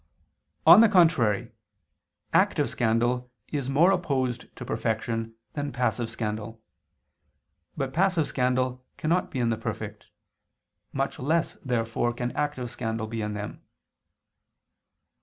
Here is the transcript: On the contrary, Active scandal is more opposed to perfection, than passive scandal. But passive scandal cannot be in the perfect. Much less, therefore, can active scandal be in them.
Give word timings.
On 0.65 0.81
the 0.81 0.89
contrary, 0.89 1.51
Active 2.33 2.67
scandal 2.71 3.29
is 3.49 3.69
more 3.69 3.91
opposed 3.91 4.45
to 4.55 4.65
perfection, 4.65 5.35
than 5.53 5.71
passive 5.71 6.09
scandal. 6.09 6.59
But 7.77 7.93
passive 7.93 8.25
scandal 8.25 8.83
cannot 8.97 9.29
be 9.29 9.37
in 9.39 9.49
the 9.51 9.57
perfect. 9.57 10.07
Much 10.91 11.19
less, 11.19 11.53
therefore, 11.63 12.13
can 12.13 12.31
active 12.31 12.71
scandal 12.71 13.05
be 13.05 13.21
in 13.21 13.33
them. 13.35 13.61